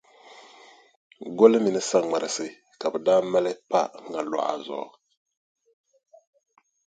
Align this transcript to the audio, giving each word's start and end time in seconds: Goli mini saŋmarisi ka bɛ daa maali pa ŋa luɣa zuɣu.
Goli 1.37 1.57
mini 1.63 1.81
saŋmarisi 1.89 2.47
ka 2.79 2.85
bɛ 2.91 2.99
daa 3.05 3.21
maali 3.31 3.51
pa 3.69 3.81
ŋa 4.11 4.21
luɣa 4.31 4.53
zuɣu. 4.65 4.87